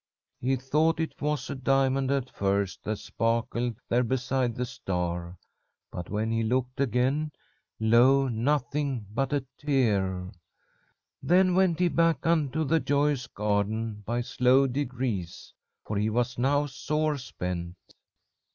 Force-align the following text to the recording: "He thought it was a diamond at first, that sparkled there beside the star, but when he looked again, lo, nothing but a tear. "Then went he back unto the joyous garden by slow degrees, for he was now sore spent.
"He 0.39 0.55
thought 0.55 0.99
it 0.99 1.21
was 1.21 1.47
a 1.47 1.53
diamond 1.53 2.09
at 2.09 2.27
first, 2.31 2.83
that 2.85 2.95
sparkled 2.97 3.75
there 3.87 4.03
beside 4.03 4.55
the 4.55 4.65
star, 4.65 5.37
but 5.91 6.09
when 6.09 6.31
he 6.31 6.41
looked 6.41 6.79
again, 6.81 7.31
lo, 7.79 8.27
nothing 8.27 9.05
but 9.13 9.31
a 9.31 9.45
tear. 9.59 10.31
"Then 11.21 11.53
went 11.53 11.77
he 11.77 11.87
back 11.87 12.25
unto 12.25 12.63
the 12.63 12.79
joyous 12.79 13.27
garden 13.27 14.01
by 14.03 14.21
slow 14.21 14.65
degrees, 14.65 15.53
for 15.85 15.97
he 15.99 16.09
was 16.09 16.35
now 16.35 16.65
sore 16.65 17.19
spent. 17.19 17.75